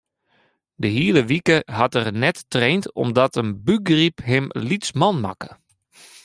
De 0.75 0.87
hiele 0.87 1.25
wike 1.25 1.61
hat 1.65 1.95
er 1.95 2.11
net 2.23 2.37
traind 2.53 2.85
omdat 3.03 3.33
in 3.41 3.49
bûkgryp 3.65 4.17
him 4.29 4.45
lytsman 4.67 5.17
makke. 5.23 5.51